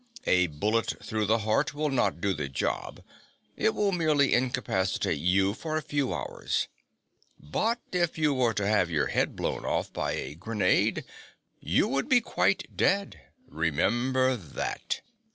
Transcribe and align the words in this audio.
A 0.25 0.47
bullet 0.47 0.95
through 1.05 1.27
the 1.27 1.37
heart 1.45 1.75
will 1.75 1.91
not 1.91 2.19
do 2.21 2.33
the 2.33 2.49
job; 2.49 3.03
it 3.55 3.75
will 3.75 3.91
merely 3.91 4.33
incapacitate 4.33 5.19
you 5.19 5.53
for 5.53 5.77
a 5.77 5.81
few 5.83 6.11
hours. 6.11 6.67
But 7.39 7.77
if 7.91 8.17
you 8.17 8.33
were 8.33 8.55
to 8.55 8.65
have 8.67 8.89
your 8.89 9.09
head 9.13 9.35
blown 9.35 9.63
off 9.63 9.93
by 9.93 10.13
a 10.13 10.33
grenade, 10.33 11.03
you 11.59 11.87
would 11.87 12.09
be 12.09 12.19
quite 12.19 12.75
dead. 12.75 13.21
Remember 13.47 14.35
that." 14.35 15.01